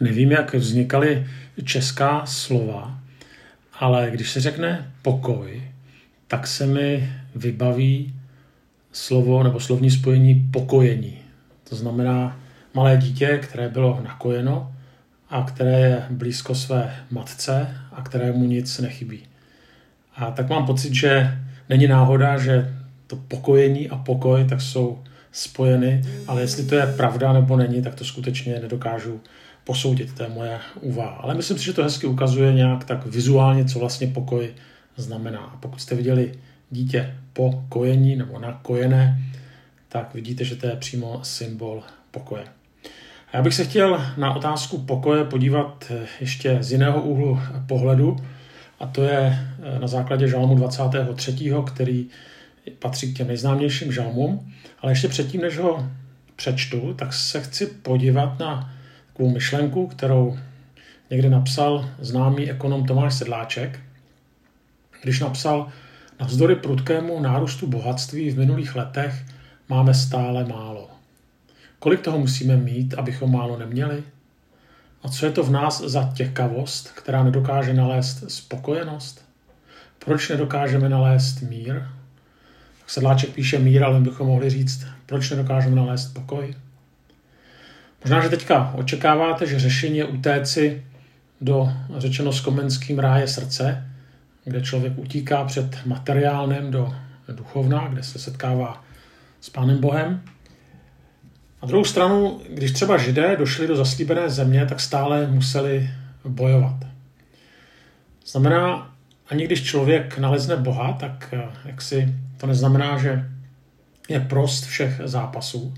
[0.00, 1.26] nevím, jak vznikaly
[1.64, 2.98] česká slova,
[3.72, 5.62] ale když se řekne pokoj,
[6.28, 8.14] tak se mi vybaví
[8.92, 11.18] slovo nebo slovní spojení pokojení.
[11.68, 12.40] To znamená
[12.74, 14.72] malé dítě, které bylo nakojeno
[15.30, 19.22] a které je blízko své matce a kterému nic nechybí.
[20.16, 21.38] A tak mám pocit, že
[21.68, 22.74] není náhoda, že
[23.06, 27.94] to pokojení a pokoj tak jsou spojeny, ale jestli to je pravda nebo není, tak
[27.94, 29.20] to skutečně nedokážu
[29.70, 31.10] posoudit, to je moje úvaha.
[31.10, 34.50] Ale myslím si, že to hezky ukazuje nějak tak vizuálně, co vlastně pokoj
[34.96, 35.58] znamená.
[35.60, 36.34] Pokud jste viděli
[36.70, 39.18] dítě po kojení nebo nakojené,
[39.88, 42.44] tak vidíte, že to je přímo symbol pokoje.
[43.32, 48.16] A já bych se chtěl na otázku pokoje podívat ještě z jiného úhlu pohledu,
[48.80, 49.38] a to je
[49.80, 52.06] na základě žalmu 23., který
[52.78, 54.52] patří k těm nejznámějším žalmům.
[54.82, 55.88] Ale ještě předtím, než ho
[56.36, 58.79] přečtu, tak se chci podívat na
[59.20, 60.38] takovou myšlenku, kterou
[61.10, 63.80] někde napsal známý ekonom Tomáš Sedláček,
[65.02, 65.68] když napsal,
[66.20, 69.24] navzdory prudkému nárůstu bohatství v minulých letech
[69.68, 70.90] máme stále málo.
[71.78, 74.02] Kolik toho musíme mít, abychom málo neměli?
[75.02, 79.24] A co je to v nás za těkavost, která nedokáže nalézt spokojenost?
[80.04, 81.82] Proč nedokážeme nalézt mír?
[82.86, 86.54] Sedláček píše mír, ale bychom mohli říct, proč nedokážeme nalézt pokoj?
[88.04, 90.84] Možná, že teďka očekáváte, že řešení je utéci
[91.40, 93.86] do, řečeno s komenským ráje srdce,
[94.44, 96.94] kde člověk utíká před materiálem do
[97.32, 98.84] duchovna, kde se setkává
[99.40, 100.22] s Pánem Bohem.
[101.62, 105.90] Na druhou stranu, když třeba židé došli do zaslíbené země, tak stále museli
[106.24, 106.76] bojovat.
[108.26, 108.94] Znamená,
[109.30, 113.28] ani když člověk nalezne Boha, tak eh, jak si to neznamená, že
[114.08, 115.74] je prost všech zápasů.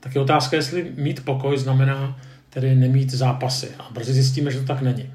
[0.00, 2.20] Tak je otázka, jestli mít pokoj znamená
[2.50, 3.68] tedy nemít zápasy.
[3.78, 5.10] A brzy zjistíme, že to tak není.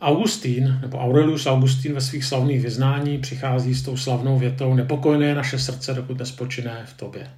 [0.00, 5.34] Augustín, nebo Aurelius Augustín ve svých slavných vyznání přichází s tou slavnou větou nepokojné je
[5.34, 7.30] naše srdce, dokud nespočiné v tobě.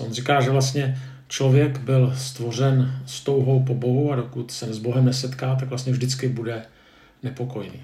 [0.00, 4.78] On říká, že vlastně člověk byl stvořen s touhou po Bohu a dokud se s
[4.78, 6.62] Bohem nesetká, tak vlastně vždycky bude
[7.22, 7.80] nepokojný.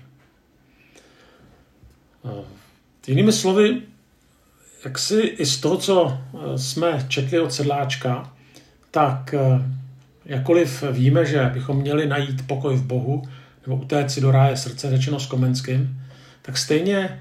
[3.07, 3.83] Jinými slovy,
[4.85, 8.33] jak si i z toho, co eh, jsme četli od sedláčka,
[8.91, 9.63] tak eh,
[10.25, 13.23] jakkoliv víme, že bychom měli najít pokoj v Bohu,
[13.67, 16.03] nebo utéct si do ráje srdce, řečeno s Komenským,
[16.43, 17.21] tak stejně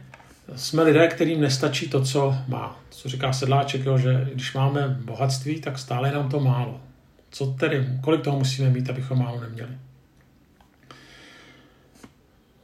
[0.55, 2.79] jsme lidé, kterým nestačí to, co má.
[2.89, 6.81] Co říká sedláček, jo, že když máme bohatství, tak stále nám to málo.
[7.31, 9.71] Co tedy, kolik toho musíme mít, abychom málo neměli?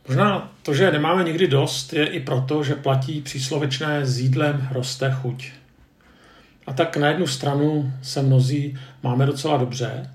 [0.08, 5.12] Možná to, že nemáme nikdy dost, je i proto, že platí příslovečné s jídlem roste
[5.12, 5.52] chuť.
[6.68, 10.10] A tak na jednu stranu se mnozí máme docela dobře.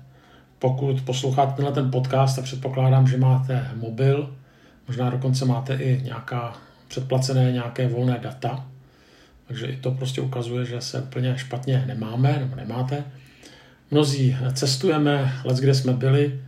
[0.59, 4.35] Pokud posloucháte tenhle ten podcast, tak předpokládám, že máte mobil,
[4.87, 6.57] možná dokonce máte i nějaká
[6.87, 8.65] předplacené nějaké volné data.
[9.47, 13.03] Takže i to prostě ukazuje, že se úplně špatně nemáme nebo nemáte.
[13.91, 16.41] Mnozí cestujeme, let kde jsme byli,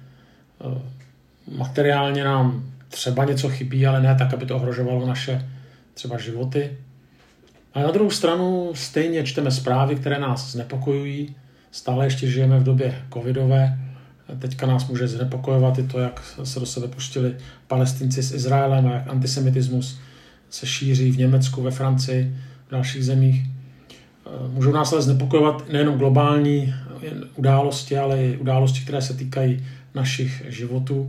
[1.57, 5.49] materiálně nám třeba něco chybí, ale ne tak, aby to ohrožovalo naše
[5.93, 6.77] třeba životy.
[7.73, 11.35] A na druhou stranu stejně čteme zprávy, které nás znepokojují.
[11.71, 13.79] Stále ještě žijeme v době covidové.
[14.39, 17.35] Teďka nás může znepokojovat i to, jak se do sebe pustili
[17.67, 19.99] palestinci s Izraelem a jak antisemitismus
[20.49, 22.35] se šíří v Německu, ve Francii,
[22.67, 23.43] v dalších zemích.
[24.47, 26.73] Můžou nás ale znepokojovat nejenom globální
[27.35, 29.65] události, ale i události, které se týkají
[29.95, 31.05] našich životů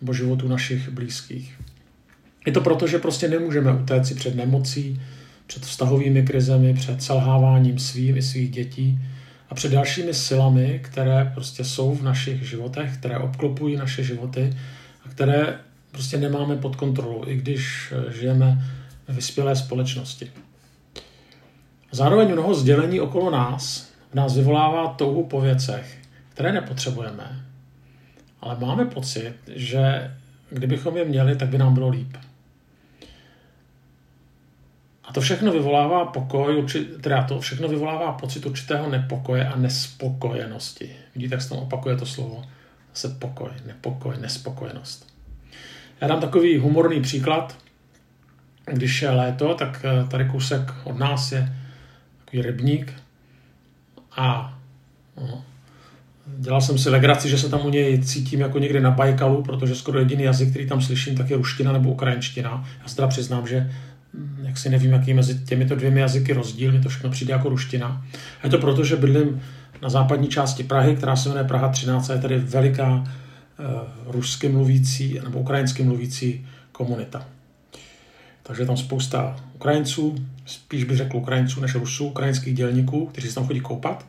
[0.00, 1.60] nebo životu našich blízkých.
[2.46, 5.00] Je to proto, že prostě nemůžeme utéct si před nemocí,
[5.46, 8.98] před vztahovými krizemi, před selháváním svým i svých dětí
[9.48, 14.56] a před dalšími silami, které prostě jsou v našich životech, které obklopují naše životy
[15.04, 15.58] a které
[15.90, 18.64] prostě nemáme pod kontrolou, i když eh, žijeme
[19.08, 20.30] ve vyspělé společnosti.
[21.92, 25.98] Zároveň mnoho sdělení okolo nás v nás vyvolává touhu po věcech,
[26.28, 27.44] které nepotřebujeme,
[28.40, 30.14] ale máme pocit, že
[30.50, 32.16] kdybychom je měli, tak by nám bylo líp.
[35.04, 36.66] A to všechno vyvolává pokoj,
[37.00, 40.90] teda to všechno vyvolává pocit určitého nepokoje a nespokojenosti.
[41.14, 42.44] Vidíte, jak se tam opakuje to slovo?
[42.94, 45.14] Zase pokoj, nepokoj, nespokojenost.
[46.00, 47.58] Já dám takový humorný příklad.
[48.64, 51.52] Když je léto, tak eh, tady kousek od nás je
[52.24, 52.92] takový rybník
[54.16, 54.58] a
[55.16, 55.44] no,
[56.38, 59.74] Dělal jsem si legraci, že se tam u něj cítím jako někde na Bajkalu, protože
[59.74, 62.64] skoro jediný jazyk, který tam slyším, tak je ruština nebo ukrajinština.
[62.82, 63.70] Já se teda přiznám, že
[64.14, 67.48] hm, jak si nevím, jaký mezi těmito dvěmi jazyky rozdíl, mi to všechno přijde jako
[67.48, 68.04] ruština.
[68.42, 69.42] A je to proto, že bydlím
[69.82, 73.64] na západní části Prahy, která se jmenuje Praha 13 a je tady veliká eh,
[74.06, 77.26] rusky mluvící nebo ukrajinsky mluvící komunita.
[78.42, 80.14] Takže tam spousta Ukrajinců,
[80.46, 84.06] spíš bych řekl Ukrajinců než Rusů, ukrajinských dělníků, kteří se tam chodí koupat.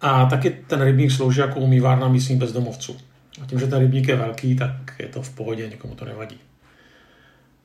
[0.00, 2.96] A taky ten rybník slouží jako umývárna místních bezdomovců.
[3.42, 6.36] A tím, že ten rybník je velký, tak je to v pohodě, nikomu to nevadí.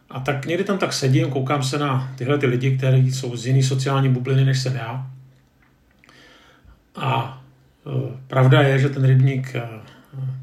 [0.10, 3.46] A tak někdy tam tak sedím, koukám se na tyhle ty lidi, kteří jsou z
[3.48, 5.08] jiné sociální bubliny, než jsem já.
[6.96, 7.42] A
[7.86, 9.70] e, pravda je, že ten rybník e,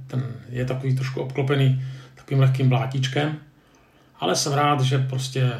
[0.06, 1.82] ten je takový trošku obklopený
[2.14, 3.36] takovým lehkým blátíčkem,
[4.20, 5.52] ale jsem rád, že prostě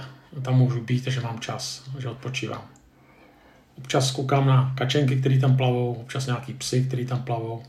[0.43, 2.80] tam můžu být že mám čas, že odpočívám.
[3.81, 7.63] Občas koukám na kačenky, které tam plavou, občas nějaký psy, který tam plavou.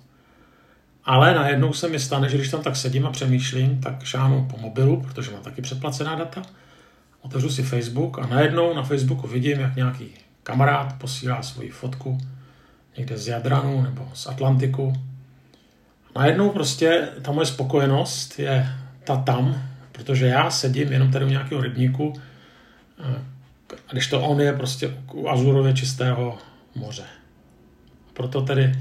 [1.06, 4.58] Ale najednou se mi stane, že když tam tak sedím a přemýšlím, tak šáhnu po
[4.58, 6.42] mobilu, protože mám taky předplacená data,
[7.22, 10.08] otevřu si Facebook a najednou na Facebooku vidím, jak nějaký
[10.44, 12.18] kamarád posílá svoji fotku
[12.98, 14.94] někde z Jadranu nebo z Atlantiku.
[16.16, 21.30] A najednou prostě ta moje spokojenost je ta tam, protože já sedím jenom tady u
[21.30, 22.14] nějakého rybníku,
[23.88, 26.38] a když to on je prostě u azurově čistého
[26.76, 27.04] moře.
[28.14, 28.76] Proto tedy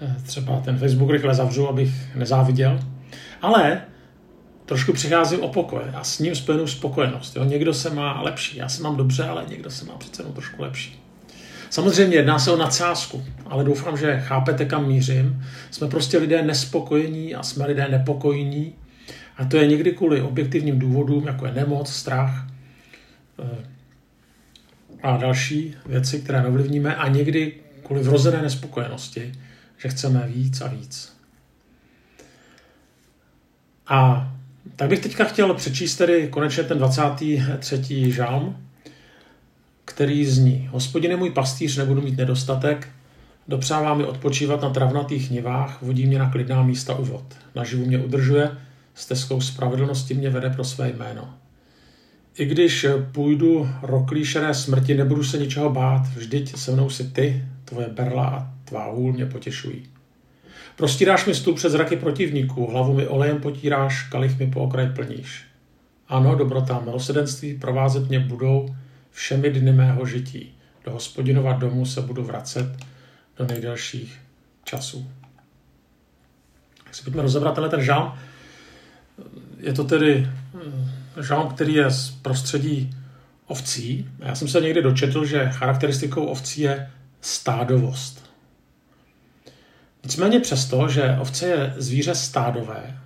[0.00, 2.80] eh, třeba ten Facebook rychle zavřu, abych nezáviděl.
[3.42, 3.82] Ale
[4.66, 7.36] trošku přicházím o pokoj a s ním spojenou spokojenost.
[7.36, 7.44] Jo?
[7.44, 10.62] Někdo se má lepší, já se mám dobře, ale někdo se má přece jenom trošku
[10.62, 11.02] lepší.
[11.70, 15.44] Samozřejmě jedná se o nadsázku, ale doufám, že chápete, kam mířím.
[15.70, 18.74] Jsme prostě lidé nespokojení a jsme lidé nepokojní.
[19.36, 22.46] A to je někdy kvůli objektivním důvodům, jako je nemoc, strach
[23.38, 23.75] eh,
[25.02, 27.52] a další věci, které neovlivníme a někdy
[27.82, 29.32] kvůli vrozené nespokojenosti,
[29.78, 31.16] že chceme víc a víc.
[33.86, 34.30] A
[34.76, 38.12] tak bych teďka chtěl přečíst tedy konečně ten 23.
[38.12, 38.56] žálm,
[39.84, 42.88] který zní Hospodine můj pastýř, nebudu mít nedostatek,
[43.48, 47.24] dopřává mi odpočívat na travnatých nivách, vodí mě na klidná místa u vod.
[47.54, 48.50] Naživu mě udržuje,
[48.94, 51.34] stezkou spravedlnosti mě vede pro své jméno.
[52.38, 57.44] I když půjdu roklí šeré smrti, nebudu se ničeho bát, vždyť se mnou si ty,
[57.64, 59.86] tvoje berla a tvá hůl mě potěšují.
[60.76, 65.44] Prostíráš mi stůl před zraky protivníků, hlavu mi olejem potíráš, kalich mi po okraj plníš.
[66.08, 68.76] Ano, dobrota, milosedenství provázet mě budou
[69.10, 70.54] všemi dny mého žití.
[70.84, 72.76] Do hospodinova domu se budu vracet
[73.38, 74.18] do nejdelších
[74.64, 75.10] časů.
[76.84, 78.18] Tak si pojďme rozebrat tenhle ten žál.
[79.60, 80.28] Je to tedy
[81.20, 82.96] žál, který je z prostředí
[83.46, 84.08] ovcí.
[84.18, 86.90] Já jsem se někdy dočetl, že charakteristikou ovcí je
[87.20, 88.30] stádovost.
[90.04, 92.98] Nicméně přesto, že ovce je zvíře stádové,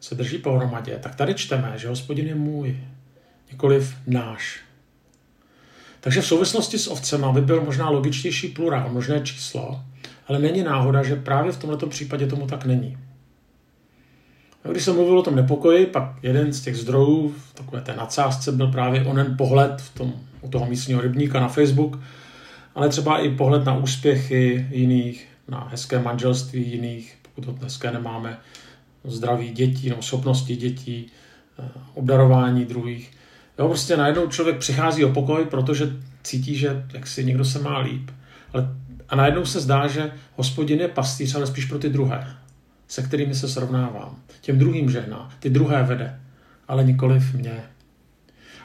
[0.00, 2.80] se drží pohromadě, tak tady čteme, že hospodin je můj,
[3.52, 4.60] nikoliv náš.
[6.00, 9.84] Takže v souvislosti s ovcema by byl možná logičtější plurál, možné číslo,
[10.26, 12.98] ale není náhoda, že právě v tomto případě tomu tak není.
[14.70, 18.52] Když jsem mluvil o tom nepokoji, pak jeden z těch zdrojů v takové té nadsázce
[18.52, 21.98] byl právě onen pohled v tom, u toho místního rybníka na Facebook,
[22.74, 28.38] ale třeba i pohled na úspěchy jiných, na hezké manželství jiných, pokud to dneska nemáme,
[29.04, 31.06] zdraví dětí nebo schopnosti dětí,
[31.58, 33.10] eh, obdarování druhých.
[33.58, 35.92] Jo, prostě najednou člověk přichází o pokoj, protože
[36.22, 38.10] cítí, že jak si někdo se má líp.
[38.52, 38.68] Ale,
[39.08, 42.36] a najednou se zdá, že hospodin je pastýř, ale spíš pro ty druhé,
[42.92, 44.16] se kterými se srovnávám.
[44.40, 46.20] Těm druhým žehná, ty druhé vede,
[46.68, 47.64] ale nikoliv mě.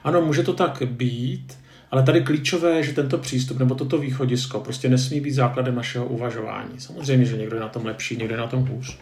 [0.03, 1.57] Ano, může to tak být,
[1.91, 6.05] ale tady klíčové je, že tento přístup nebo toto východisko prostě nesmí být základem našeho
[6.05, 6.79] uvažování.
[6.79, 8.99] Samozřejmě, že někdo je na tom lepší, někdo je na tom hůř.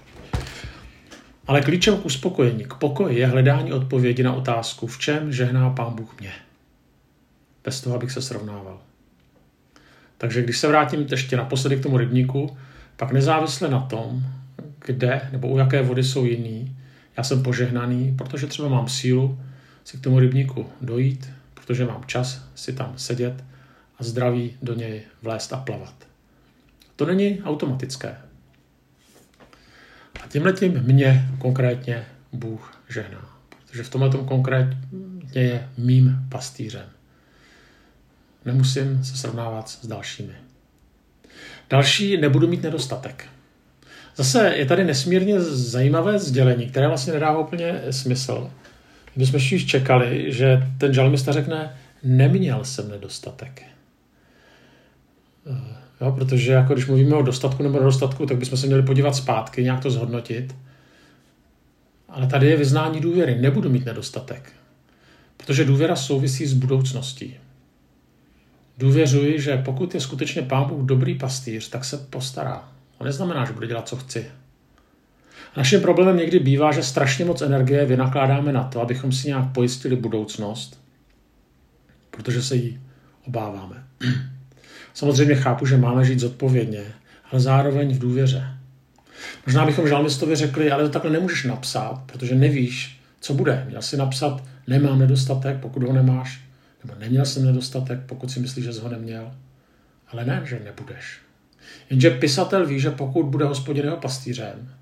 [1.48, 5.96] Ale klíčem k uspokojení, k pokoji je hledání odpovědi na otázku, v čem žehná Pán
[5.96, 6.32] Bůh mě.
[7.64, 8.80] Bez toho, abych se srovnával.
[10.18, 12.58] Takže když se vrátím ještě naposledy k tomu rybníku,
[12.98, 14.24] pak nezávisle na tom,
[14.86, 16.78] kde nebo u jaké vody jsou jiný,
[17.18, 19.40] já jsem požehnaný, protože třeba mám sílu
[19.84, 23.44] si k tomu rybníku dojít, protože mám čas si tam sedět
[24.00, 26.08] a zdraví do něj vlézt a plavat.
[26.96, 28.16] To není automatické.
[30.24, 33.38] A tím mě konkrétně Bůh žehná.
[33.50, 34.78] Protože v tomhle tom konkrétně
[35.34, 36.86] je mým pastýřem.
[38.46, 40.34] Nemusím se srovnávat s dalšími.
[41.70, 43.30] Další nebudu mít nedostatek.
[44.16, 48.50] Zase je tady nesmírně zajímavé sdělení, které vlastně nedává úplně smysl.
[49.16, 53.62] My jsme spíš čekali, že ten žalmista řekne, neměl jsem nedostatek.
[56.02, 59.64] Jo, protože jako když mluvíme o dostatku nebo nedostatku, tak bychom se měli podívat zpátky,
[59.64, 60.56] nějak to zhodnotit.
[62.10, 63.36] Ale tady je vyznání důvěry.
[63.42, 64.52] Nebudu mít nedostatek.
[65.38, 67.38] Protože důvěra souvisí s budoucností.
[68.78, 73.54] Důvěřuji, že pokud je skutečně Pán Bůh dobrý pastýř, tak se postará To neznamená, že
[73.54, 74.32] bude dělat, co chci.
[75.58, 79.96] Naším problémem někdy bývá, že strašně moc energie vynakládáme na to, abychom si nějak pojistili
[79.96, 80.82] budoucnost,
[82.12, 82.80] protože se jí
[83.28, 83.84] obáváme.
[84.94, 86.84] Samozřejmě chápu, že máme žít zodpovědně,
[87.32, 88.48] ale zároveň v důvěře.
[89.46, 93.66] Možná bychom žalmistovi řekli, ale to takhle nemůžeš napsat, protože nevíš, co bude.
[93.70, 96.42] Měl si napsat, nemám nedostatek, pokud ho nemáš,
[96.84, 99.32] nebo neměl jsem nedostatek, pokud si myslíš, že jsi ho neměl.
[100.08, 101.20] Ale ne, že nebudeš.
[101.90, 104.74] Jenže pisatel ví, že pokud bude hospodin jeho pastýřem,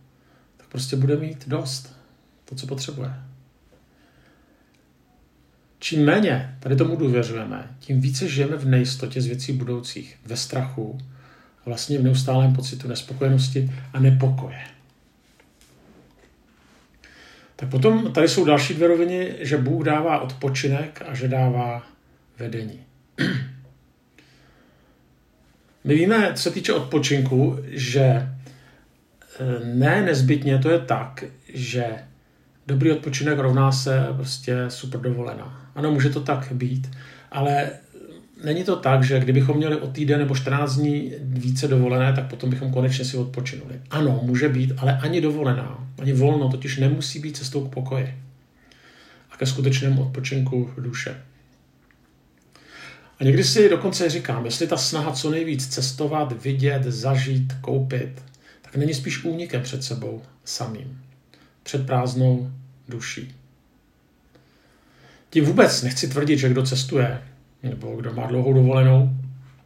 [0.57, 1.95] tak prostě bude mít dost.
[2.45, 3.13] To, co potřebuje.
[5.79, 10.97] Čím méně tady tomu důvěřujeme, tím více žijeme v nejistotě z věcí budoucích, ve strachu,
[11.65, 14.59] vlastně v neustálém pocitu nespokojenosti a nepokoje.
[17.55, 21.83] Tak potom tady jsou další dvě roviny, že Bůh dává odpočinek a že dává
[22.39, 22.79] vedení.
[25.83, 28.29] My víme, co se týče odpočinku, že eh,
[29.63, 31.23] ne nezbytně to je tak,
[31.53, 31.85] že
[32.67, 35.71] dobrý odpočinek rovná se prostě super dovolená.
[35.75, 36.91] Ano, může to tak být,
[37.31, 37.69] ale
[38.43, 42.49] není to tak, že kdybychom měli o týden nebo 14 dní více dovolené, tak potom
[42.49, 43.81] bychom konečně si odpočinuli.
[43.89, 48.15] Ano, může být, ale ani dovolená, ani volno totiž nemusí být cestou k pokoji
[49.31, 51.15] a ke skutečnému odpočinku duše.
[53.23, 58.21] Někdy si dokonce říkám, jestli ta snaha co nejvíc cestovat, vidět, zažít, koupit,
[58.61, 61.01] tak není spíš únikem před sebou samým,
[61.63, 62.51] před prázdnou
[62.89, 63.35] duší.
[65.29, 67.21] Tím vůbec nechci tvrdit, že kdo cestuje,
[67.63, 69.09] nebo kdo má dlouhou dovolenou,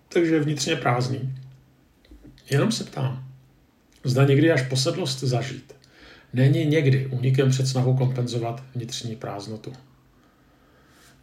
[0.10, 1.36] takže je vnitřně prázdný.
[2.50, 3.28] Jenom se ptám,
[4.04, 5.78] zda někdy až posedlost zažít
[6.34, 9.74] není někdy únikem před snahou kompenzovat vnitřní prázdnotu.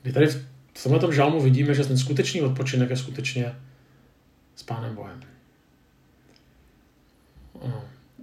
[0.02, 0.46] Kdy tady v
[0.82, 3.54] tomto žalmu vidíme, že ten skutečný odpočinek je skutečně
[4.56, 5.20] s Pánem Bohem.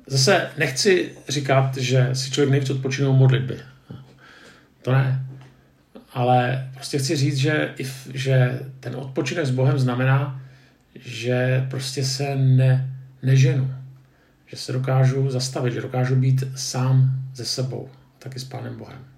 [0.08, 3.60] Zase nechci říkat, že si člověk nejvíc odpočinou modlitby.
[4.82, 5.26] To ne.
[6.14, 7.76] Ale prostě chci říct, že,
[8.14, 10.42] že ten odpočinek s Bohem znamená,
[10.96, 13.74] že prostě se ne, neženu.
[14.46, 17.90] Že se dokážu zastavit, že dokážu být sám ze sebou,
[18.20, 19.11] taky s Pánem Bohem.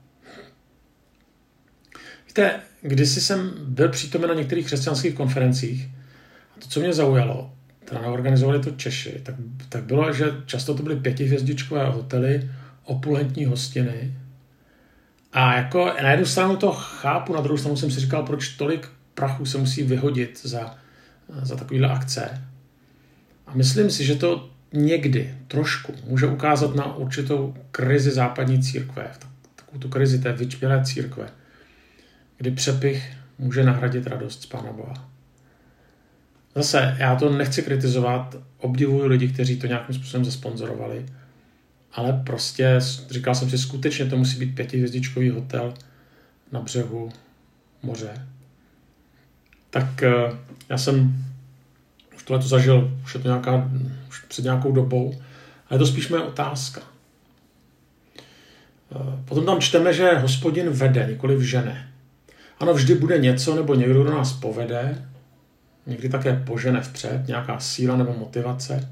[2.33, 5.89] Víte, když jsem byl přítomen na některých křesťanských konferencích,
[6.57, 7.53] a to, co mě zaujalo,
[7.85, 9.35] teda neorganizovali to Češi, tak,
[9.69, 12.49] tak bylo, že často to byly pětihvězdičkové hotely,
[12.83, 14.17] opulentní hostiny,
[15.33, 18.89] a jako na jednu stranu to chápu, na druhou stranu jsem si říkal, proč tolik
[19.13, 20.75] prachu se musí vyhodit za,
[21.41, 22.41] za takovýhle akce.
[23.47, 29.11] A myslím si, že to někdy trošku může ukázat na určitou krizi západní církve,
[29.55, 31.29] takovou tu krizi té vyčpělé církve,
[32.37, 35.09] kdy přepich může nahradit radost z Pána Boha.
[36.55, 41.05] Zase, já to nechci kritizovat, obdivuju lidi, kteří to nějakým způsobem zasponzorovali,
[41.93, 45.73] ale prostě říkal jsem si, skutečně to musí být pětihvězdičkový hotel
[46.51, 47.11] na břehu
[47.83, 48.27] moře.
[49.69, 50.11] Tak eh,
[50.69, 51.25] já jsem
[52.15, 53.71] už tohle to zažil, už je to nějaká,
[54.09, 55.21] už před nějakou dobou,
[55.69, 56.81] ale je to spíš moje otázka.
[58.91, 61.92] Eh, potom tam čteme, že hospodin vede, nikoli v žene.
[62.63, 65.05] Ano, vždy bude něco nebo někdo, kdo nás povede,
[65.85, 68.89] někdy také požene vpřed, nějaká síla nebo motivace,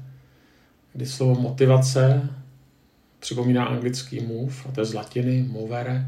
[0.92, 2.28] kdy slovo motivace
[3.18, 6.06] připomíná anglický move, a to je z latiny movere,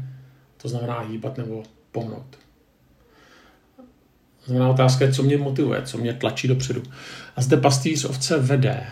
[0.57, 2.37] to znamená hýbat nebo pomnout.
[4.45, 6.83] Znamená otázka je, co mě motivuje, co mě tlačí dopředu.
[7.35, 8.87] A zde pastýř ovce vede,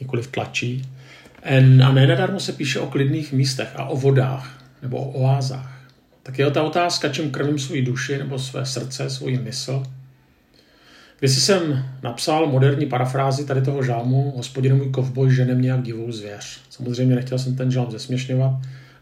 [0.00, 0.88] nikoli tlačí.
[1.84, 5.79] A ne nadarmo se píše o klidných místech a o vodách nebo o oázách.
[6.30, 9.82] Tak je ta otázka, čím krmím svou duši nebo své srdce, svůj mysl–
[11.20, 16.12] když jsem napsal moderní parafrázi tady toho žalmu Hospodinu můj kovboj žene mě jak divou
[16.12, 16.60] zvěř.
[16.70, 18.52] Samozřejmě nechtěl jsem ten žalm zesměšňovat,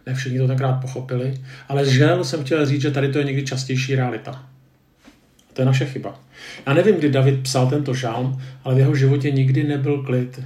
[0.06, 3.44] ne všichni to tenkrát pochopili, ale žel jsem chtěl říct, že tady to je někdy
[3.44, 4.30] častější realita.
[4.30, 6.20] A to je naše chyba.
[6.66, 10.42] Já nevím, kdy David psal tento žalm, ale v jeho životě nikdy nebyl klid.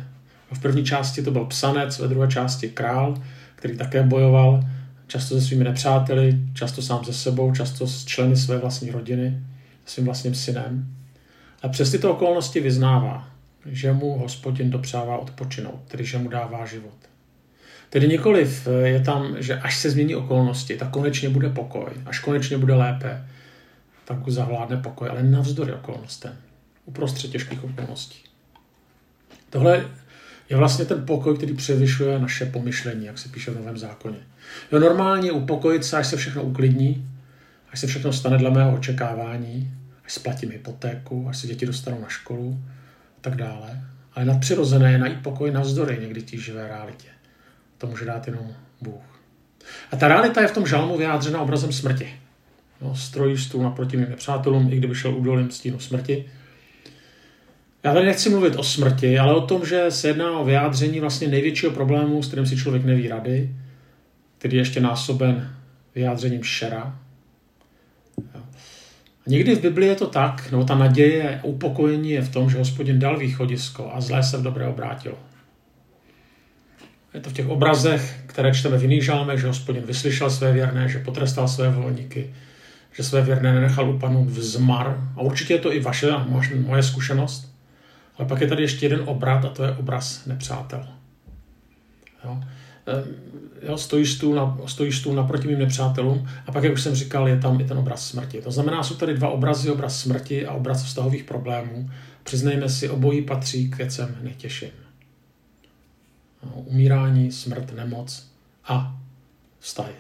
[0.52, 3.22] V první části to byl psanec, ve druhé části král,
[3.56, 4.64] který také bojoval,
[5.12, 9.42] často se svými nepřáteli, často sám se sebou, často s členy své vlastní rodiny,
[9.87, 10.95] svým vlastním synem.
[11.62, 13.28] A přes tyto okolnosti vyznává,
[13.66, 16.97] že mu hospodin dopřává odpočinout, tedy že mu dává život.
[17.90, 22.59] Tedy nikoliv je tam, že až se změní okolnosti, tak konečně bude pokoj, až konečně
[22.59, 23.28] bude lépe,
[24.04, 26.37] tak zavládne pokoj, ale navzdory okolnostem,
[26.85, 28.19] uprostřed těžkých okolností.
[29.50, 29.85] Tohle
[30.50, 34.18] je vlastně ten pokoj, který převyšuje naše pomyšlení, jak se píše v Novém zákoně.
[34.72, 37.08] Jo, normálně upokojit se, až se všechno uklidní,
[37.70, 42.08] až se všechno stane dle mého očekávání, až splatím hypotéku, až se děti dostanou na
[42.08, 42.61] školu
[43.18, 43.80] a tak dále.
[44.14, 47.08] Ale nadpřirozené je najít pokoj navzdory někdy tíživé realitě.
[47.78, 49.20] To může dát jenom Bůh.
[49.92, 52.14] A ta realita je v tom žalmu vyjádřena obrazem smrti.
[52.80, 56.30] No, strojí stůl naproti mým nepřátelům, i kdyby šel údolím stínu smrti.
[57.84, 61.28] Já tady nechci mluvit o smrti, ale o tom, že se jedná o vyjádření vlastně
[61.28, 63.50] největšího problému, s kterým si člověk neví rady,
[64.38, 65.56] který je ještě násoben
[65.94, 66.98] vyjádřením šera.
[69.26, 72.50] A někdy v Biblii je to tak, nebo ta naděje a upokojení je v tom,
[72.50, 75.18] že hospodin dal východisko a zlé se v dobré obrátilo.
[77.14, 80.88] Je to v těch obrazech, které čteme v jiných žalmech, že hospodin vyslyšel své věrné,
[80.88, 82.34] že potrestal své volníky,
[82.92, 85.10] že své věrné nenechal upadnout v zmar.
[85.16, 87.51] A určitě je to i vaše a moje zkušenost.
[88.19, 90.88] Ale pak je tady ještě jeden obrat a to je obraz nepřátel.
[92.25, 92.40] Jo?
[92.87, 93.04] Ehm,
[93.62, 97.28] jo, stojíš, stůl na, stojíš stůl naproti mým nepřátelům a pak, jak už jsem říkal,
[97.28, 98.42] je tam i ten obraz smrti.
[98.42, 101.90] To znamená, jsou tady dva obrazy, obraz smrti a obraz vztahových problémů.
[102.23, 104.69] Přiznejme si, obojí patří k věcem nejtěžším.
[106.54, 108.31] Umírání, smrt, nemoc
[108.64, 108.97] a
[109.59, 109.95] vztahy.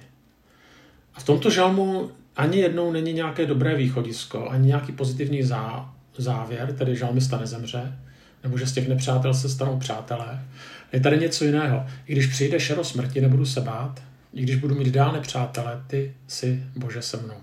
[1.14, 6.72] A v tomto žalmu ani jednou není nějaké dobré východisko, ani nějaký pozitivní zá, závěr,
[6.72, 7.98] tedy žalmista nezemře,
[8.42, 10.44] nebo že z těch nepřátel se stanou přátelé.
[10.92, 11.86] Je tady něco jiného.
[12.06, 14.02] I když přijde šero smrti, nebudu se bát,
[14.34, 17.36] i když budu mít dál nepřátele, ty si Bože se mnou.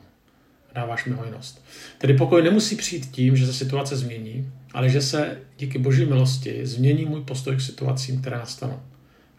[0.76, 1.66] Dáváš mi hojnost.
[1.98, 6.66] Tedy pokoj nemusí přijít tím, že se situace změní, ale že se díky boží milosti
[6.66, 8.80] změní můj postoj k situacím, které nastanou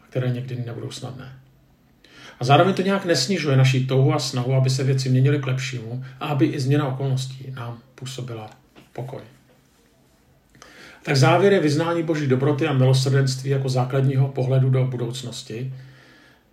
[0.03, 1.33] a které někdy nebudou snadné.
[2.41, 6.05] A zároveň to nějak nesnižuje naší touhu a snahu, aby se věci měnily k lepšímu
[6.21, 8.60] a aby i změna okolností nám působila
[8.93, 9.21] pokoj.
[11.03, 15.75] Tak závěr je vyznání boží dobroty a milosrdenství jako základního pohledu do budoucnosti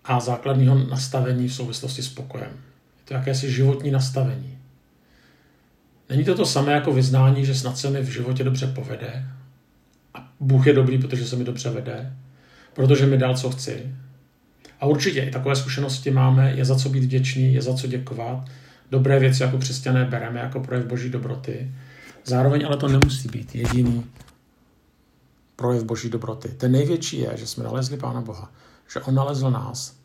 [0.06, 2.52] a základního nastavení v souvislosti s pokojem.
[2.98, 4.58] Je to jakési životní nastavení.
[6.10, 9.26] Není to to samé jako vyznání, že snad se mi v životě dobře povede
[10.14, 12.14] a Bůh je dobrý, protože se mi dobře vede,
[12.74, 13.96] protože mi dal, co chci.
[14.80, 18.46] A určitě i takové zkušenosti máme, je za co být vděčný, je za co děkovat.
[18.92, 21.72] Dobré věci jako křesťané bereme jako projev boží dobroty.
[22.28, 24.06] Zároveň ale to nemusí být jediný
[25.56, 26.50] projev boží dobroty.
[26.50, 28.52] Ten největší je, že jsme nalezli Pána Boha,
[28.94, 29.96] že On nalezl nás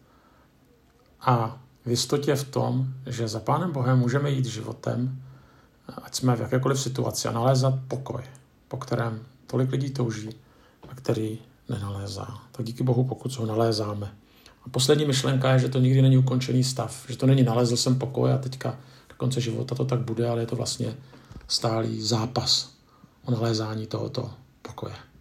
[1.20, 5.22] a v jistotě v tom, že za Pánem Bohem můžeme jít životem,
[6.02, 8.22] ať jsme v jakékoliv situaci a nalézat pokoj,
[8.68, 10.30] po kterém tolik lidí touží
[10.88, 12.38] a který nenalézá.
[12.52, 14.14] Tak díky Bohu, pokud ho nalézáme.
[14.64, 17.98] A poslední myšlenka je, že to nikdy není ukončený stav, že to není nalezl jsem
[17.98, 18.70] pokoj a teďka
[19.08, 20.96] do konce života to tak bude, ale je to vlastně
[21.48, 22.70] stálý zápas
[23.24, 24.30] o nalézání tohoto
[24.62, 25.11] pokoje.